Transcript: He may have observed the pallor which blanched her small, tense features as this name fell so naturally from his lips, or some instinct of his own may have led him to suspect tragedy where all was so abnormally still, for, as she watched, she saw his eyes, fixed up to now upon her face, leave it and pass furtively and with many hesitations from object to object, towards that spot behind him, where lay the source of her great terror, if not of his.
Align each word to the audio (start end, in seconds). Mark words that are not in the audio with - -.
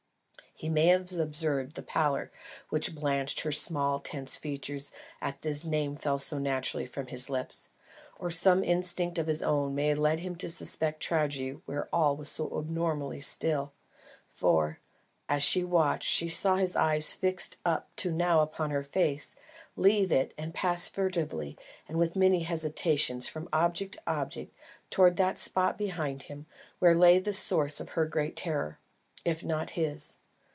He 0.55 0.69
may 0.69 0.89
have 0.89 1.11
observed 1.13 1.73
the 1.75 1.81
pallor 1.81 2.31
which 2.69 2.93
blanched 2.93 3.39
her 3.41 3.51
small, 3.51 3.99
tense 3.99 4.35
features 4.35 4.91
as 5.19 5.33
this 5.41 5.65
name 5.65 5.95
fell 5.95 6.19
so 6.19 6.37
naturally 6.37 6.85
from 6.85 7.07
his 7.07 7.31
lips, 7.31 7.69
or 8.19 8.29
some 8.29 8.63
instinct 8.63 9.17
of 9.17 9.25
his 9.25 9.41
own 9.41 9.73
may 9.73 9.87
have 9.87 9.97
led 9.97 10.19
him 10.19 10.35
to 10.35 10.51
suspect 10.51 10.99
tragedy 11.01 11.53
where 11.65 11.87
all 11.91 12.15
was 12.15 12.29
so 12.29 12.45
abnormally 12.59 13.21
still, 13.21 13.73
for, 14.27 14.77
as 15.27 15.41
she 15.41 15.63
watched, 15.63 16.07
she 16.07 16.29
saw 16.29 16.57
his 16.57 16.75
eyes, 16.75 17.11
fixed 17.11 17.57
up 17.65 17.89
to 17.95 18.11
now 18.11 18.41
upon 18.43 18.69
her 18.69 18.83
face, 18.83 19.35
leave 19.75 20.11
it 20.11 20.31
and 20.37 20.53
pass 20.53 20.87
furtively 20.87 21.57
and 21.87 21.97
with 21.97 22.15
many 22.15 22.43
hesitations 22.43 23.27
from 23.27 23.49
object 23.51 23.93
to 23.95 24.01
object, 24.05 24.53
towards 24.91 25.17
that 25.17 25.39
spot 25.39 25.75
behind 25.75 26.23
him, 26.23 26.45
where 26.77 26.93
lay 26.93 27.17
the 27.17 27.33
source 27.33 27.79
of 27.79 27.89
her 27.89 28.05
great 28.05 28.35
terror, 28.35 28.77
if 29.25 29.43
not 29.43 29.71
of 29.71 29.75
his. 29.75 30.17